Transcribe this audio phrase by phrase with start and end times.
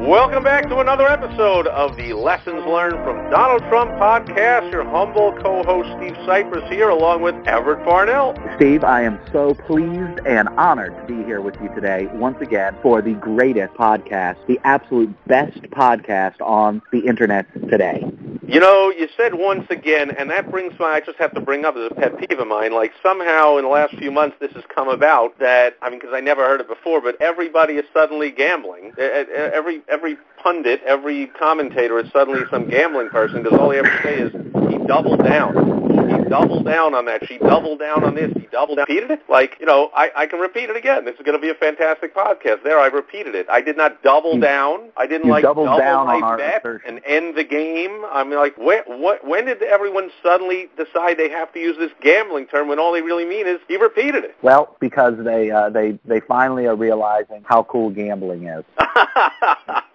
[0.00, 4.72] Welcome back to another episode of the Lessons Learned from Donald Trump podcast.
[4.72, 8.34] Your humble co-host Steve Cypress here along with Everett Farnell.
[8.56, 12.74] Steve, I am so pleased and honored to be here with you today once again
[12.82, 18.02] for the greatest podcast, the absolute best podcast on the internet today.
[18.48, 21.64] You know, you said once again, and that brings my, I just have to bring
[21.64, 24.50] up as a pet peeve of mine, like somehow in the last few months this
[24.54, 27.84] has come about that, I mean, because I never heard it before, but everybody is
[27.94, 28.92] suddenly gambling.
[28.98, 34.14] Every, every pundit, every commentator is suddenly some gambling person because all he ever say
[34.18, 34.32] is
[34.70, 37.26] he doubled down he doubled down on that.
[37.26, 38.32] She doubled down on this.
[38.34, 38.86] He doubled down.
[38.88, 39.22] Repeated it?
[39.28, 41.04] Like, you know, I, I can repeat it again.
[41.04, 42.62] This is going to be a fantastic podcast.
[42.64, 43.46] There, I repeated it.
[43.50, 44.90] I did not double You- down.
[44.96, 46.96] I didn't like double down my on bet assertion.
[46.96, 48.04] and end the game.
[48.10, 48.86] I mean, like, what,
[49.26, 53.02] when did everyone suddenly decide they have to use this gambling term when all they
[53.02, 54.36] really mean is he repeated it?
[54.42, 58.64] Well, because they uh, they they finally are realizing how cool gambling is.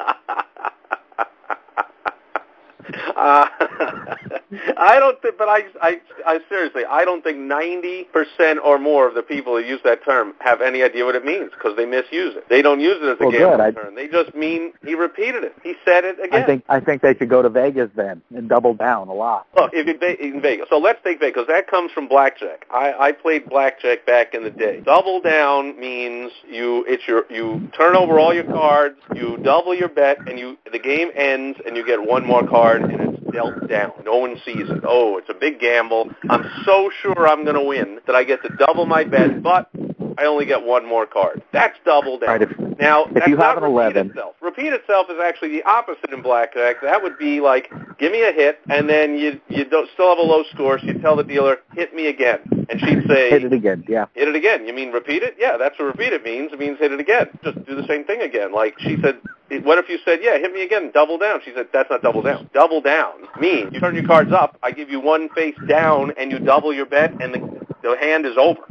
[3.16, 3.48] Uh,
[4.78, 9.14] I don't think, but I, I, I seriously, I don't think 90% or more of
[9.16, 12.36] the people who use that term have any idea what it means because they misuse
[12.36, 12.48] it.
[12.50, 13.40] They don't use it as a Well, good.
[13.40, 13.96] gambling I- term.
[13.96, 15.56] They just mean he repeated it.
[15.64, 16.44] He said it again.
[16.44, 19.48] I think I think they should go to Vegas then and double down a lot.
[19.56, 22.66] Look, if you in Vegas, so let's take Vegas because that comes from blackjack.
[22.72, 24.82] I, I played blackjack back in the day.
[24.82, 29.90] Double down means you it's your you turn over all your cards, you double your
[29.90, 33.68] bet, and you the game ends, and you get one more card, and it's dealt
[33.68, 33.92] down.
[34.06, 34.84] No one sees it.
[34.88, 36.10] Oh, it's a big gamble.
[36.30, 39.70] I'm so sure I'm going to win that I get to double my bet, but
[40.18, 41.42] I only get one more card.
[41.52, 42.30] That's double down.
[42.30, 44.10] Right, if- now, if that's you not have an repeat 11.
[44.10, 44.36] itself.
[44.42, 46.82] Repeat itself is actually the opposite in blackjack.
[46.82, 50.18] That would be like, give me a hit, and then you you don't still have
[50.18, 53.46] a low score, so you tell the dealer, hit me again, and she'd say, Hit
[53.46, 54.06] it again, yeah.
[54.14, 54.68] hit it again.
[54.68, 55.36] You mean repeat it?
[55.40, 56.52] Yeah, that's what repeat it means.
[56.52, 57.30] It means hit it again.
[57.44, 58.52] Just do the same thing again.
[58.54, 59.20] Like she said,
[59.64, 61.40] what if you said, yeah, hit me again, double down?
[61.46, 62.50] She said, that's not double down.
[62.54, 66.32] Double down means you turn your cards up, I give you one face down, and
[66.32, 68.62] you double your bet, and the, the hand is over.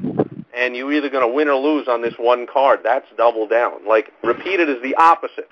[0.57, 2.81] And you're either going to win or lose on this one card.
[2.85, 3.87] That's double down.
[3.87, 5.51] Like, repeated is the opposite.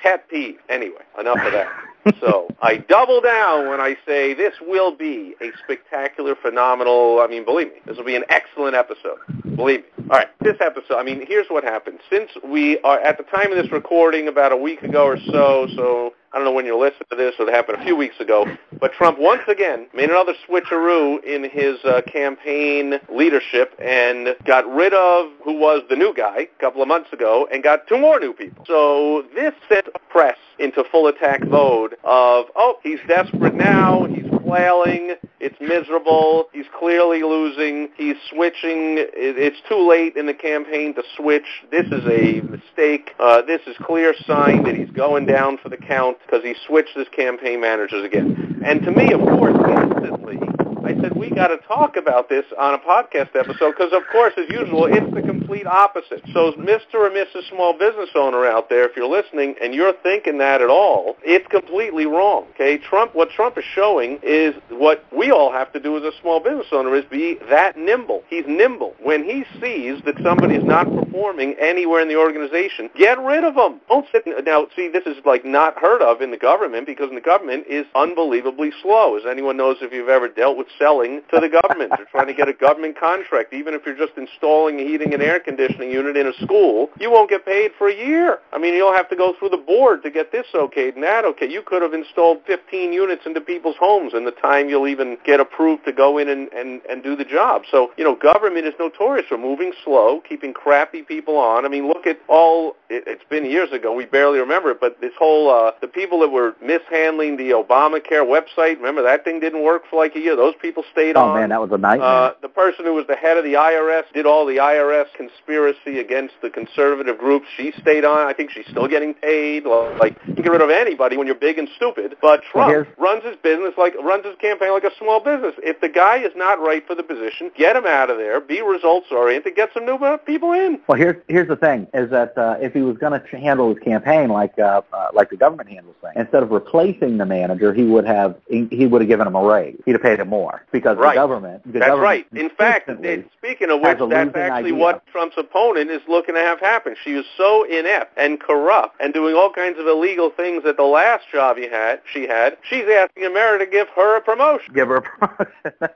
[0.00, 0.58] Pet peeve.
[0.68, 1.68] Anyway, enough of that.
[2.20, 7.20] so I double down when I say this will be a spectacular, phenomenal.
[7.20, 9.18] I mean, believe me, this will be an excellent episode.
[9.56, 10.04] Believe me.
[10.10, 10.96] All right, this episode.
[10.96, 12.00] I mean, here's what happened.
[12.10, 15.66] Since we are at the time of this recording, about a week ago or so.
[15.76, 17.34] So I don't know when you're listening to this.
[17.38, 18.44] It happened a few weeks ago.
[18.80, 24.92] But Trump once again made another switcheroo in his uh, campaign leadership and got rid
[24.94, 28.18] of who was the new guy a couple of months ago and got two more
[28.18, 28.64] new people.
[28.66, 34.04] So this sent press into full attack mode of, oh, he's desperate now.
[34.06, 34.23] He's
[34.54, 35.16] flailing.
[35.40, 36.48] It's miserable.
[36.52, 37.88] He's clearly losing.
[37.96, 38.98] He's switching.
[38.98, 41.64] It's too late in the campaign to switch.
[41.70, 43.14] This is a mistake.
[43.18, 46.96] Uh, this is clear sign that he's going down for the count because he switched
[46.96, 48.62] his campaign managers again.
[48.64, 50.38] And to me, of course, instantly,
[50.84, 54.34] I said, we got to talk about this on a podcast episode because, of course,
[54.36, 56.22] as usual, it's the complete opposite.
[56.32, 56.94] So Mr.
[56.94, 57.48] or Mrs.
[57.48, 61.46] Small Business Owner out there, if you're listening and you're thinking that at all, it's
[61.48, 62.76] completely wrong, okay?
[62.76, 66.38] Trump, what Trump is showing is what we all have to do as a small
[66.38, 68.22] business owner is be that nimble.
[68.28, 68.94] He's nimble.
[69.02, 73.54] When he sees that somebody is not performing anywhere in the organization, get rid of
[73.54, 73.80] them.
[73.88, 77.20] Don't sit, now, see, this is like not heard of in the government because the
[77.20, 79.16] government is unbelievably slow.
[79.16, 82.34] As anyone knows if you've ever dealt with selling to the government or trying to
[82.34, 86.16] get a government contract, even if you're just installing a heating and air conditioning unit
[86.16, 88.38] in a school, you won't get paid for a year.
[88.52, 91.24] I mean, you'll have to go through the board to get this okayed and that
[91.24, 91.48] okay.
[91.48, 95.40] You could have installed 15 units into people's homes in the time you'll even get
[95.40, 97.62] approved to go in and, and, and do the job.
[97.70, 101.64] So, you know, government is notorious for moving slow, keeping crappy people on.
[101.64, 105.00] I mean, look at all, it, it's been years ago, we barely remember it, but
[105.00, 109.62] this whole, uh, the people that were mishandling the Obamacare website, remember that thing didn't
[109.62, 110.36] work for like a year?
[110.36, 111.36] Those people stayed oh on.
[111.36, 112.08] Oh man, that was a nightmare.
[112.08, 115.98] Uh, the person who was the head of the IRS did all the IRS conspiracy
[116.00, 117.46] against the conservative groups.
[117.56, 118.26] She stayed on.
[118.26, 119.66] I think she's still getting paid.
[119.66, 122.16] Like you can get rid of anybody when you're big and stupid.
[122.22, 125.54] But Trump here's- runs his business like runs his campaign like a small business.
[125.58, 128.40] If the guy is not right for the position, get him out of there.
[128.40, 129.54] Be results oriented.
[129.54, 130.80] Get some new uh, people in.
[130.88, 133.82] Well, here's here's the thing: is that uh, if he was going to handle his
[133.82, 137.84] campaign like uh, uh, like the government handles things, instead of replacing the manager, he
[137.84, 139.78] would have he, he would have given him a raise.
[139.84, 141.14] He'd have paid him more because Right.
[141.14, 141.62] the government.
[141.64, 142.26] The That's government right.
[142.40, 144.74] In fact, it- speaking of which, that's actually idea.
[144.74, 146.96] what Trump's opponent is looking to have happen.
[147.02, 150.84] She was so inept and corrupt and doing all kinds of illegal things at the
[150.84, 152.00] last job he had.
[152.12, 152.56] She had.
[152.62, 154.72] She's asking America to give her a promotion.
[154.74, 155.46] give her a promotion.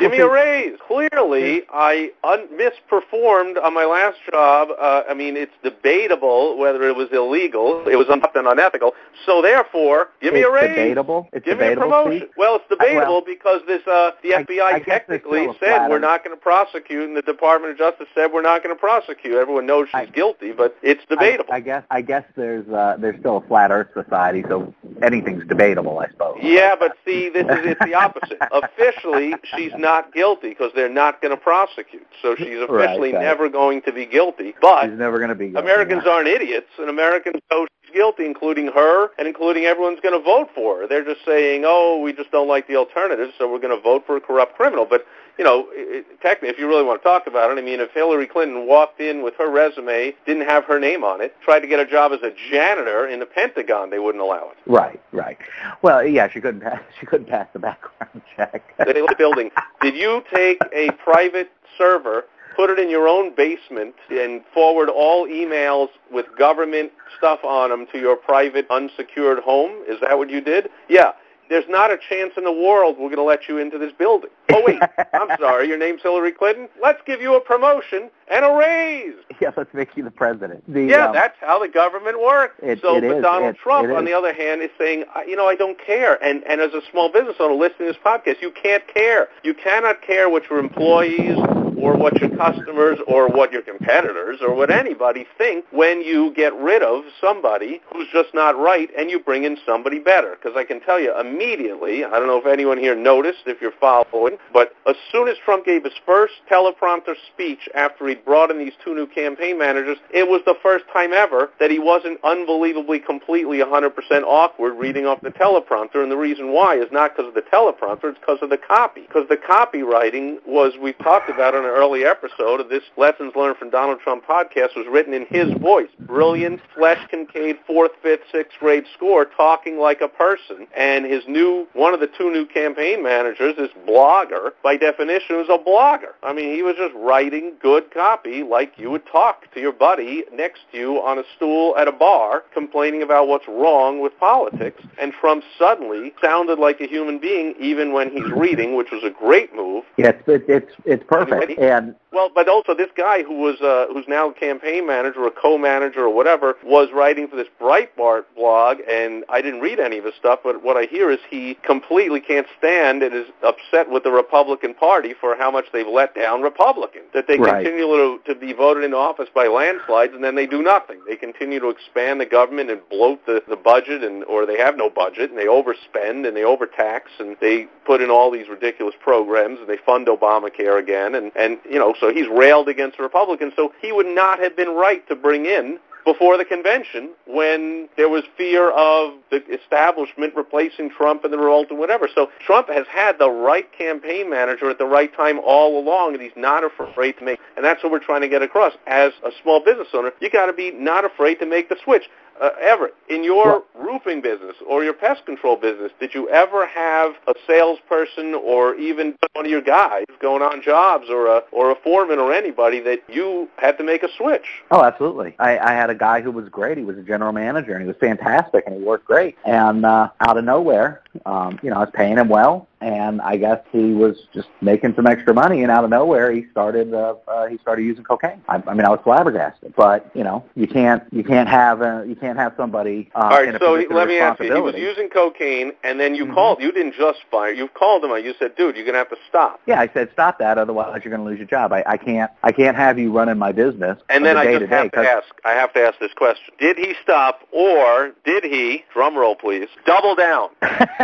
[0.00, 0.76] Give me a raise.
[0.86, 4.68] Clearly, I un- misperformed on my last job.
[4.78, 7.86] Uh, I mean, it's debatable whether it was illegal.
[7.88, 8.94] It was and unethical.
[9.26, 10.68] So therefore, give me a raise.
[10.70, 11.28] debatable.
[11.32, 12.18] It's Give me a promotion.
[12.20, 12.30] Steve.
[12.36, 16.24] Well, it's debatable well, because this uh, the FBI I there's technically said we're not
[16.24, 19.34] going to prosecute, and the Department of Justice said we're not going to prosecute.
[19.34, 21.52] Everyone knows she's I- guilty, but it's debatable.
[21.52, 25.46] I, I guess I guess there's uh, there's still a flat Earth society, so anything's
[25.46, 26.38] debatable, I suppose.
[26.42, 28.38] yeah, but see, this is it's the opposite.
[28.52, 32.06] Officially, she's not guilty because they're not going to prosecute.
[32.22, 33.22] So she's officially right.
[33.22, 34.54] never going to be guilty.
[34.60, 35.48] But She's never going to be.
[35.50, 36.12] guilty, Americans yeah.
[36.12, 40.80] aren't idiots, and Americans know guilty, including her, and including everyone's going to vote for
[40.80, 40.86] her.
[40.86, 44.04] They're just saying, "Oh, we just don't like the alternatives, so we're going to vote
[44.06, 45.06] for a corrupt criminal." But
[45.38, 47.90] you know, it, technically, if you really want to talk about it, I mean, if
[47.92, 51.66] Hillary Clinton walked in with her resume, didn't have her name on it, tried to
[51.66, 54.56] get a job as a janitor in the Pentagon, they wouldn't allow it.
[54.66, 55.38] Right, right.
[55.82, 56.80] Well, yeah, she couldn't pass.
[57.00, 58.62] She couldn't pass the background check.
[58.78, 59.50] They building.
[59.82, 62.24] Did you take a private server,
[62.54, 67.86] put it in your own basement, and forward all emails with government stuff on them
[67.92, 69.72] to your private unsecured home?
[69.88, 70.68] Is that what you did?
[70.88, 71.12] Yeah.
[71.50, 74.30] There's not a chance in the world we're going to let you into this building.
[74.50, 74.80] Oh, wait.
[75.12, 75.68] I'm sorry.
[75.68, 76.70] Your name's Hillary Clinton?
[76.82, 79.12] Let's give you a promotion and a raise.
[79.42, 80.64] yeah, let's make you the president.
[80.72, 82.54] The, Yeah, um, that's how the government works.
[82.62, 83.22] It- so, it but is.
[83.22, 86.22] Donald It- Trump, on the other hand, is saying, I- you know, I don't care.
[86.24, 89.28] And and as a small business owner listening to this podcast, you can't care.
[89.42, 91.36] You cannot care what your employees
[91.84, 96.54] or what your customers or what your competitors or what anybody think when you get
[96.54, 100.34] rid of somebody who's just not right and you bring in somebody better.
[100.34, 103.78] Because I can tell you immediately, I don't know if anyone here noticed, if you're
[103.78, 108.58] following, but as soon as Trump gave his first teleprompter speech after he brought in
[108.58, 113.00] these two new campaign managers, it was the first time ever that he wasn't unbelievably
[113.00, 113.90] completely 100%
[114.22, 116.02] awkward reading off the teleprompter.
[116.02, 119.02] And the reason why is not because of the teleprompter, it's because of the copy.
[119.02, 123.56] Because the copywriting was, we've talked about in an early episode of this Lessons Learned
[123.56, 125.88] from Donald Trump podcast, was written in his voice.
[126.00, 130.66] Brilliant, Flesch Kincaid, fourth, fifth, sixth grade score, talking like a person.
[130.76, 135.48] And his new, one of the two new campaign managers, this blogger, by definition, was
[135.48, 136.12] a blogger.
[136.22, 140.24] I mean, he was just writing good copy like you would talk to your buddy
[140.32, 144.82] next to you on a stool at a bar complaining about what's wrong with politics.
[145.00, 149.10] And Trump suddenly sounded like a human being even when he's reading, which was a
[149.10, 149.84] great move.
[149.96, 151.42] yeah, it's it's it's, perfect.
[151.42, 151.63] Anybody?
[151.70, 156.00] And Well, but also this guy who was uh, who's now campaign manager or co-manager
[156.00, 160.14] or whatever was writing for this Breitbart blog, and I didn't read any of his
[160.14, 160.40] stuff.
[160.44, 164.74] But what I hear is he completely can't stand and is upset with the Republican
[164.74, 167.06] Party for how much they've let down Republicans.
[167.14, 167.64] That they Right.
[167.64, 171.00] continue to, to be voted into office by landslides, and then they do nothing.
[171.06, 174.76] They continue to expand the government and bloat the, the budget, and or they have
[174.76, 178.94] no budget, and they overspend and they overtax, and they put in all these ridiculous
[179.00, 183.02] programs, and they fund Obamacare again, and and you know, so he's railed against the
[183.02, 183.52] Republicans.
[183.56, 188.08] So he would not have been right to bring in before the convention when there
[188.08, 192.08] was fear of the establishment replacing Trump and the revolt and whatever.
[192.14, 196.22] So Trump has had the right campaign manager at the right time all along, and
[196.22, 197.40] he's not afraid to make.
[197.56, 198.74] And that's what we're trying to get across.
[198.86, 202.04] As a small business owner, you got to be not afraid to make the switch.
[202.40, 207.12] Uh, Everett, in your roofing business or your pest control business, did you ever have
[207.28, 211.76] a salesperson or even one of your guys going on jobs or a or a
[211.76, 214.46] foreman or anybody that you had to make a switch?
[214.70, 215.36] Oh, absolutely.
[215.38, 216.76] I, I had a guy who was great.
[216.76, 219.36] He was a general manager, and he was fantastic, and he worked great.
[219.44, 223.36] And uh, out of nowhere, um, you know, I was paying him well, and I
[223.36, 225.62] guess he was just making some extra money.
[225.62, 228.42] And out of nowhere, he started uh, uh, he started using cocaine.
[228.48, 229.74] I, I mean, I was flabbergasted.
[229.76, 233.48] But you know, you can't you can't have uh, you can't have somebody uh, All
[233.48, 234.54] a so he, let me ask you.
[234.54, 236.34] He was using cocaine, and then you Mhm.
[236.34, 236.60] called.
[236.60, 237.52] You didn't just fire.
[237.52, 238.12] You called him.
[238.12, 241.00] and You said, "Dude, you're gonna have to stop." yeah, I said stop that, otherwise
[241.04, 241.72] you're going to lose your job.
[241.72, 243.98] I, I can't I can't have you running my business.
[244.08, 245.26] And then a I just have ask.
[245.44, 248.84] I have to ask this question: Did he stop, or did he?
[248.92, 249.68] Drum roll, please.
[249.86, 250.50] Double down.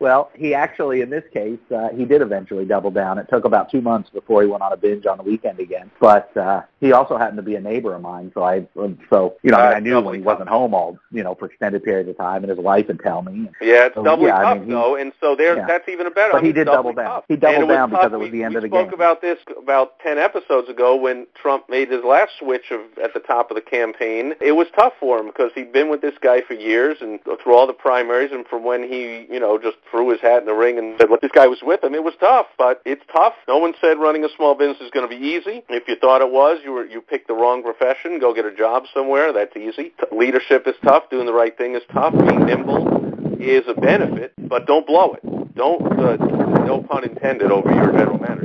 [0.00, 3.18] Well, he actually, in this case, uh, he did eventually double down.
[3.18, 5.90] It took about two months before he went on a binge on the weekend again.
[6.00, 8.66] But uh, he also happened to be a neighbor of mine, so I,
[9.10, 11.46] so you know, I, mean, I knew when he wasn't home all, you know, for
[11.46, 13.48] extended periods of time, and his wife would tell me.
[13.60, 15.66] Yeah, it's so, doubly yeah, tough I mean, he, though, and so there, yeah.
[15.66, 16.32] that's even a better.
[16.32, 17.06] But I mean, he did double down.
[17.06, 17.24] Tough.
[17.28, 18.00] He doubled down tough.
[18.00, 18.78] because it was we, the end of the game.
[18.78, 22.80] We spoke about this about ten episodes ago when Trump made his last switch of
[23.02, 24.34] at the top of the campaign.
[24.40, 27.54] It was tough for him because he'd been with this guy for years and through
[27.54, 30.54] all the primaries, and from when he, you know, just threw his hat in the
[30.54, 33.34] ring and said, "Look, this guy was with him." It was tough, but it's tough.
[33.46, 35.62] No one said running a small business is going to be easy.
[35.68, 38.18] If you thought it was, you were you picked the wrong profession.
[38.18, 39.32] Go get a job somewhere.
[39.32, 39.92] That's easy.
[39.98, 41.10] T- leadership is tough.
[41.10, 42.12] Doing the right thing is tough.
[42.12, 45.54] Being nimble is a benefit, but don't blow it.
[45.54, 46.16] Don't uh,
[46.64, 48.37] no pun intended over your general manager.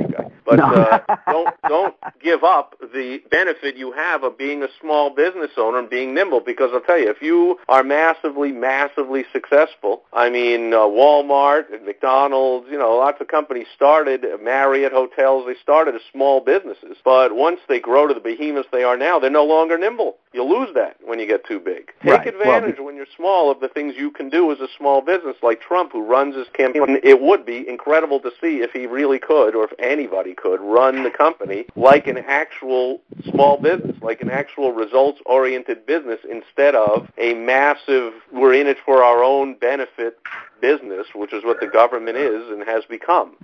[0.44, 0.64] But No.
[0.66, 0.98] uh,
[1.30, 5.90] don't don't give up the benefit you have of being a small business owner and
[5.90, 6.40] being nimble.
[6.40, 11.84] Because I'll tell you, if you are massively, massively successful, I mean, uh, Walmart, and
[11.86, 15.46] McDonald's, you know, lots of companies started uh, Marriott hotels.
[15.46, 19.18] They started as small businesses, but once they grow to the behemoths they are now,
[19.18, 20.16] they're no longer nimble.
[20.32, 21.92] You lose that when you get too big.
[22.02, 22.34] Take Right.
[22.38, 25.36] Well, advantage when you're small of the things you can do as a small business,
[25.42, 26.98] like Trump, who runs his campaign.
[27.02, 31.02] It would be incredible to see if he really could, or if anybody could, run
[31.02, 33.00] the company like an actual
[33.30, 39.02] small business, like an actual results-oriented business, instead of a massive, we're in it for
[39.02, 40.18] our own benefit
[40.60, 43.36] business, which is what the government is and has become.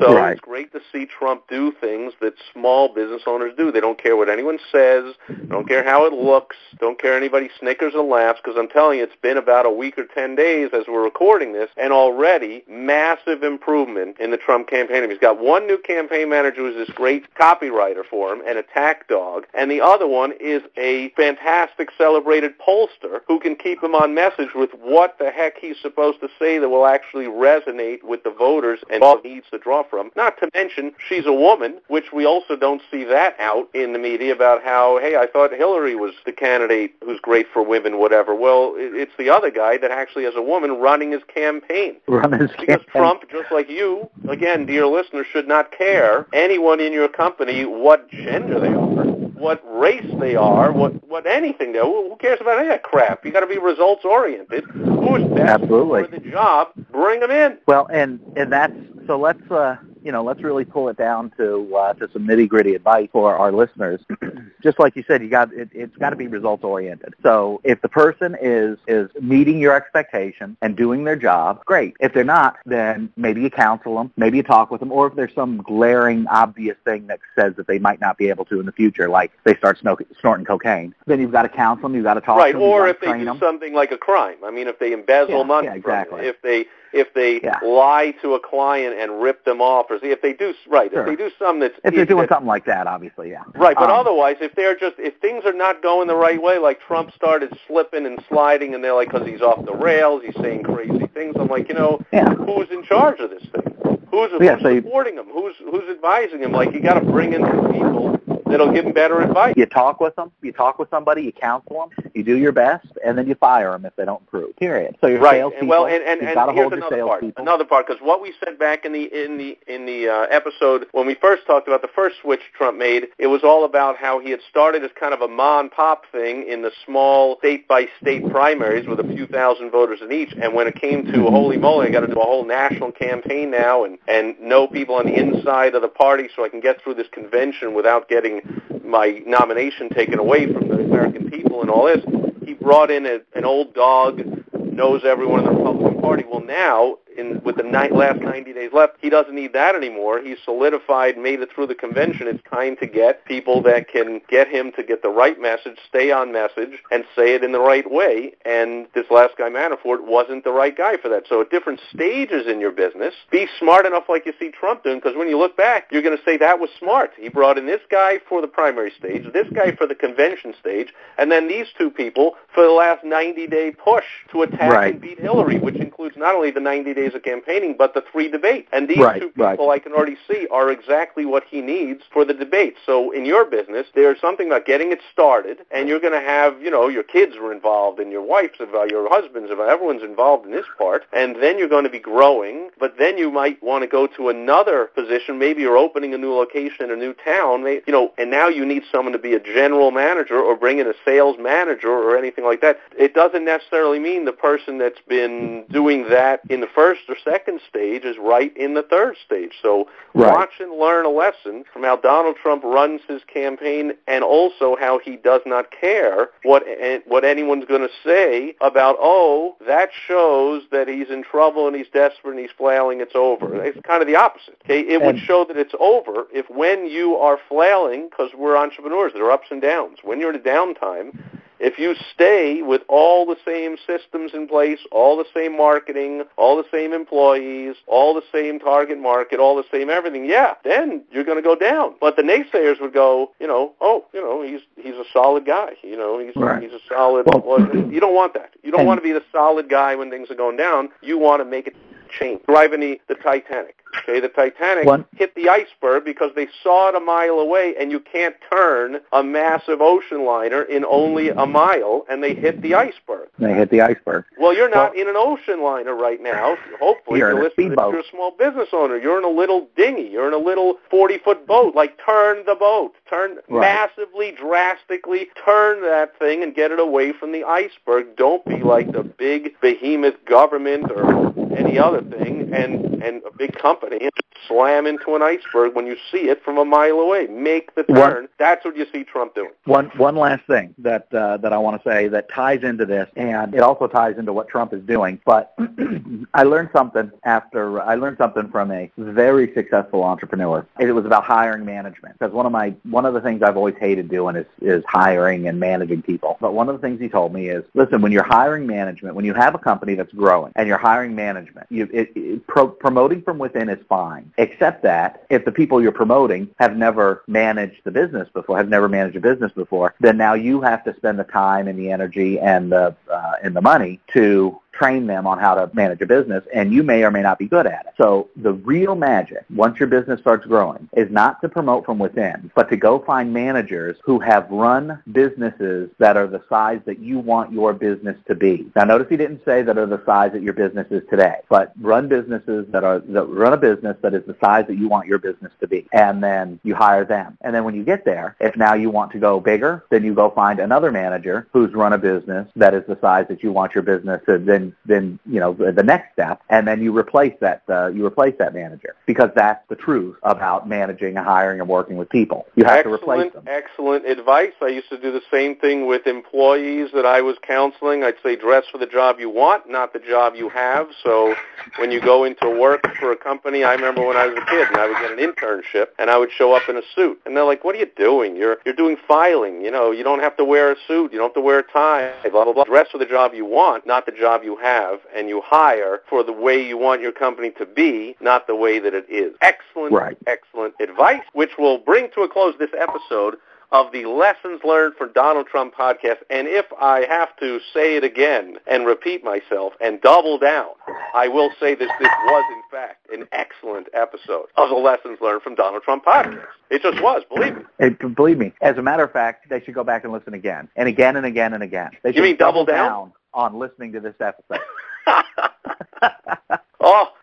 [0.00, 0.32] And so Right.
[0.32, 3.70] it's great to see Trump do things that small business owners do.
[3.70, 5.14] They don't care what anyone says,
[5.48, 9.04] don't care how it looks, don't care anybody snickers or laughs, because I'm telling you,
[9.04, 13.42] it's been about a week or 10 days as we're recording this, and already massive
[13.42, 15.08] improvement in the Trump campaign.
[15.10, 19.46] He's got one new campaign manager who's this great copywriter for him, an attack dog,
[19.52, 24.54] and the other one is a fantastic celebrated pollster who can keep him on message
[24.54, 28.80] with what the heck he's supposed to say that will actually resonate with the voters
[28.90, 30.10] and all needs to draw from.
[30.16, 33.98] Not to mention, she's a woman, which we also don't see that out in the
[33.98, 38.34] media about how, hey, I thought Hillary was the candidate who's great for women, whatever.
[38.34, 41.96] Well, it's the other guy that actually has a woman running his campaign.
[42.08, 42.86] Run his Because campaign.
[42.92, 48.08] Trump, just like you, again, dear listeners, should not care anyone in your company what
[48.10, 49.04] gender they are,
[49.40, 51.84] what race they are, what what anything they are.
[51.84, 53.24] Who who cares about any of that crap?
[53.24, 54.64] You got to be results oriented.
[54.64, 56.04] Who's best Absolutely.
[56.04, 56.68] for the job?
[56.92, 57.58] Bring them in.
[57.66, 58.72] Well, and and that's
[59.10, 59.18] so.
[59.18, 62.74] Let's uh, you know, let's really pull it down to uh, to some nitty gritty
[62.74, 64.00] advice for our listeners.
[64.62, 67.14] Just like you said, you got it, it's got to be results oriented.
[67.22, 71.94] So if the person is is meeting your expectation and doing their job, great.
[72.00, 75.14] If they're not, then maybe you counsel them, maybe you talk with them, or if
[75.14, 78.66] there's some glaring, obvious thing that says that they might not be able to in
[78.66, 81.94] the future, like they start sno- snorting cocaine, then you've got to counsel them.
[81.94, 82.62] You've got to talk right, to them.
[82.62, 83.38] you've or if they do them.
[83.38, 84.36] something like a crime.
[84.44, 86.22] I mean, if they embezzle Yeah, money yeah, from exactly.
[86.22, 87.58] you, if they if they Yeah.
[87.62, 91.02] lie to a client and rip them off, or if they do right, Sure.
[91.02, 93.42] if they do something that's If they're doing that's- something like that, obviously, yeah.
[93.54, 96.58] Right, but Um, otherwise, if they're just if things are not going the right way,
[96.58, 100.36] like Trump started slipping and sliding, and they're like, because he's off the rails, he's
[100.42, 101.36] saying crazy things.
[101.38, 102.28] I'm like, you know, Yeah.
[102.34, 103.74] who's in charge of this thing?
[104.10, 105.26] Who's, Yeah, who's so you- supporting him?
[105.32, 106.52] Who's who's advising him?
[106.52, 108.20] Like, you got to bring in some people
[108.50, 109.54] that'll give him better advice.
[109.56, 110.30] You talk with them.
[110.42, 111.22] You talk with somebody.
[111.22, 112.10] You counsel them.
[112.14, 114.56] You do your best, and then you fire them if they don't improve.
[114.56, 114.96] Period.
[115.00, 115.40] So your Right.
[115.40, 117.24] salespeople, well, and and, and got here's another part.
[117.36, 120.86] Another part, because what we said back in the in the in the uh, episode
[120.92, 124.18] when we first talked about the first switch Trump made, it was all about how
[124.18, 127.68] he had started as kind of a mom and pop thing in the small state
[127.68, 130.32] by state primaries with a few thousand voters in each.
[130.40, 133.50] And when it came to holy moly, I got to do a whole national campaign
[133.50, 136.82] now and and know people on the inside of the party so I can get
[136.82, 138.39] through this convention without getting
[138.84, 142.04] my nomination taken away from the American people and all this.
[142.44, 144.22] He brought in a, an old dog,
[144.54, 146.24] knows everyone in the Republican Party.
[146.30, 150.20] Well, now, in with the last 90 days left, he doesn't need that anymore.
[150.20, 152.26] He's solidified, made it through the convention.
[152.26, 156.10] It's time to get people that can get him to get the right message, stay
[156.10, 158.32] on message, and say it in the right way.
[158.44, 161.24] And this last guy, Manafort, wasn't the right guy for that.
[161.28, 164.98] So at different stages in your business, be smart enough like you see Trump doing,
[164.98, 167.10] because when you look back, you're going to say that was smart.
[167.18, 170.88] He brought in this guy for the primary stage, this guy for the convention stage,
[171.18, 174.92] and then these two people for the last 90-day push to attack Right.
[174.92, 178.28] and beat Hillary, which includes not only the 90 days of campaigning, but the three
[178.28, 178.68] debates.
[178.72, 179.76] And these Right, two people right.
[179.76, 182.78] I can already see are exactly what he needs for the debates.
[182.84, 186.60] So in your business, there's something about getting it started, and you're going to have,
[186.60, 190.44] you know, your kids are involved, and your wife's involved, your husband's involved, everyone's involved
[190.46, 193.82] in this part, and then you're going to be growing, but then you might want
[193.82, 195.38] to go to another position.
[195.38, 198.66] Maybe you're opening a new location in a new town, you know, and now you
[198.66, 202.44] need someone to be a general manager or bring in a sales manager or anything
[202.44, 202.78] like that.
[202.98, 207.16] It doesn't necessarily mean the person that's been doing that in the first first or
[207.24, 209.52] second stage is right in the third stage.
[209.62, 210.32] So Right.
[210.32, 214.98] watch and learn a lesson from how Donald Trump runs his campaign and also how
[214.98, 216.64] he does not care what
[217.06, 221.88] what anyone's going to say about oh that shows that he's in trouble and he's
[221.92, 223.62] desperate and he's flailing it's over.
[223.62, 224.56] It's kind of the opposite.
[224.64, 229.12] Okay, it would show that it's over if when you are flailing because we're entrepreneurs
[229.14, 229.98] there are ups and downs.
[230.02, 231.12] When you're in a downtime
[231.60, 236.56] if you stay with all the same systems in place, all the same marketing, all
[236.56, 241.24] the same employees, all the same target market, all the same everything, yeah, then you're
[241.24, 241.94] going to go down.
[242.00, 245.72] But the naysayers would go, you know, oh, you know, he's he's a solid guy.
[245.82, 246.62] You know, he's Right.
[246.62, 247.26] he's a solid.
[247.26, 248.50] Well- you don't want that.
[248.62, 250.88] You don't want to be the solid guy when things are going down.
[251.02, 251.76] You want to make it
[252.18, 252.40] change.
[252.46, 253.79] Driving the, the Titanic.
[253.98, 257.90] Okay, the Titanic One- hit the iceberg because they saw it a mile away, and
[257.90, 262.74] you can't turn a massive ocean liner in only a mile, and they hit the
[262.74, 263.28] iceberg.
[263.38, 264.24] They hit the iceberg.
[264.38, 266.56] Well, you're not in an ocean liner right now.
[266.80, 267.92] Hopefully, You're if in a listening, speedboat.
[267.92, 268.96] You're a small business owner.
[268.96, 270.08] You're in a little dinghy.
[270.08, 271.74] You're in a little 40-foot boat.
[271.74, 272.94] Like, turn the boat.
[273.08, 273.60] Turn Right.
[273.60, 278.14] massively, drastically, turn that thing and get it away from the iceberg.
[278.16, 283.52] Don't be like the big behemoth government or any other thing and, and a big
[283.54, 284.10] company and
[284.46, 287.26] slam into an iceberg when you see it from a mile away.
[287.26, 288.28] Make the turn.
[288.38, 289.50] That's what you see Trump doing.
[289.64, 293.08] One one last thing that uh, that I want to say that ties into this,
[293.16, 295.20] and it also ties into what Trump is doing.
[295.24, 295.54] But
[296.34, 300.66] I learned something after I learned something from a very successful entrepreneur.
[300.78, 303.76] It was about hiring management because one of my one of the things I've always
[303.78, 306.36] hated doing is is hiring and managing people.
[306.40, 309.24] But one of the things he told me is, listen, when you're hiring management, when
[309.24, 313.22] you have a company that's growing and you're hiring management, you it, it, pro, promoting
[313.22, 317.90] from within is fine, except that if the people you're promoting have never managed the
[317.90, 321.24] business before, have never managed a business before, then now you have to spend the
[321.24, 325.54] time and the energy and the uh, and the money to train them on how
[325.54, 327.92] to manage a business and you may or may not be good at it.
[327.98, 332.50] So the real magic, once your business starts growing, is not to promote from within,
[332.54, 337.18] but to go find managers who have run businesses that are the size that you
[337.18, 338.70] want your business to be.
[338.74, 341.72] Now notice he didn't say that are the size that your business is today, but
[341.80, 345.06] run businesses that are that run a business that is the size that you want
[345.06, 345.86] your business to be.
[345.92, 347.36] And then you hire them.
[347.42, 350.14] And then when you get there, if now you want to go bigger, then you
[350.14, 353.74] go find another manager who's run a business that is the size that you want
[353.74, 357.62] your business to then then you know the next step and then you replace that
[357.68, 361.96] uh, you replace that manager because that's the truth about managing and hiring and working
[361.96, 362.46] with people.
[362.54, 363.44] You have to replace excellent, them.
[363.48, 364.52] excellent advice.
[364.60, 368.04] I used to do the same thing with employees that I was counseling.
[368.04, 370.88] I'd say dress for the job you want, not the job you have.
[371.02, 371.34] So
[371.78, 374.68] when you go into work for a company, I remember when I was a kid
[374.68, 377.20] and I would get an internship and I would show up in a suit.
[377.26, 378.36] And they're like, what are you doing?
[378.36, 379.62] You're, you're doing filing.
[379.62, 381.12] You know, you don't have to wear a suit.
[381.12, 382.64] You don't have to wear a tie, blah, blah, blah.
[382.64, 385.00] Dress for the job you want, not the job you have.
[385.14, 388.78] And you hire for the way you want your company to be, not the way
[388.78, 389.34] that it is.
[389.40, 390.16] Excellent, Right.
[390.26, 393.36] excellent advice, which will bring to a close this episode
[393.72, 396.16] of the Lessons Learned from Donald Trump podcast.
[396.28, 400.70] And if I have to say it again and repeat myself and double down,
[401.14, 405.42] I will say that this was, in fact, an excellent episode of the Lessons Learned
[405.42, 406.46] from Donald Trump podcast.
[406.70, 407.62] It just was, believe me.
[407.78, 410.68] It, believe me, as a matter of fact, they should go back and listen again
[410.74, 411.90] and again and again and again.
[412.02, 413.12] They You should mean double down?
[413.34, 414.60] On listening to this episode.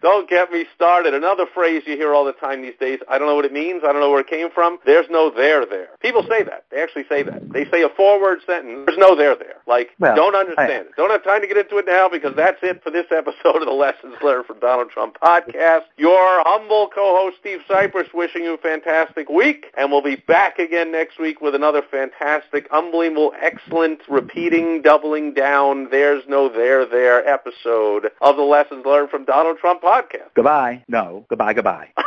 [0.08, 1.14] don't get me started.
[1.14, 3.00] Another phrase you hear all the time these days.
[3.10, 3.82] I don't know what it means.
[3.84, 4.80] I don't know where it came from.
[4.86, 5.90] There's no there there.
[6.00, 6.64] People say that.
[6.72, 7.52] They actually say that.
[7.52, 8.84] They say a four-word sentence.
[8.86, 9.58] There's no there there.
[9.68, 10.96] Like, Well, don't understand it.
[10.96, 13.66] Don't have time to get into it now because that's it for this episode of
[13.66, 15.82] the Lessons Learned from Donald Trump podcast.
[15.98, 20.90] Your humble co-host Steve Cypress wishing you a fantastic week, and we'll be back again
[20.90, 28.08] next week with another fantastic, unbelievable, excellent, repeating, doubling down, there's no there there episode
[28.22, 30.34] of the Lessons Learned from Donald Trump podcast.
[30.34, 30.84] goodbye.
[30.88, 31.90] No, goodbye, goodbye.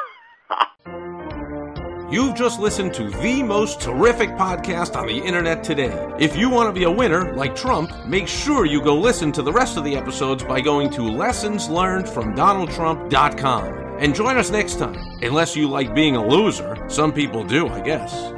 [2.10, 5.92] You've just listened to the most terrific podcast on the internet today.
[6.18, 9.42] If you want to be a winner like Trump, make sure you go listen to
[9.42, 13.74] the rest of the episodes by going to lessonslearnedfromdonaldtrump.com.
[14.00, 16.84] And join us next time, unless you like being a loser.
[16.88, 18.32] Some people do, I guess.